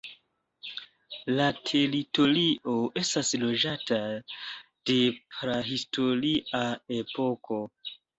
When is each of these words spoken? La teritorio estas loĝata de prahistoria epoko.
La 1.39 1.43
teritorio 1.69 2.73
estas 3.01 3.29
loĝata 3.41 3.99
de 4.91 4.95
prahistoria 5.35 6.63
epoko. 6.97 7.61